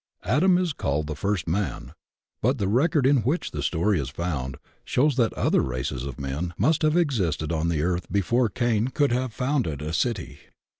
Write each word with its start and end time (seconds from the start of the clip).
Adam 0.23 0.57
is 0.57 0.73
called 0.73 1.05
the 1.05 1.15
first 1.15 1.47
man, 1.47 1.93
but 2.41 2.57
the 2.57 2.67
record 2.67 3.05
in 3.05 3.17
which 3.17 3.51
the 3.51 3.61
story 3.61 3.99
is 3.99 4.09
found 4.09 4.57
shows 4.83 5.15
that 5.15 5.31
other 5.33 5.61
races 5.61 6.03
of 6.05 6.19
men 6.19 6.55
must 6.57 6.81
have 6.81 6.97
existed 6.97 7.51
on 7.51 7.67
the 7.69 7.83
earth 7.83 8.11
before 8.11 8.49
Cain 8.49 8.87
could 8.87 9.11
have 9.11 9.31
founded 9.31 9.79
a 9.79 9.93
city. 9.93 10.39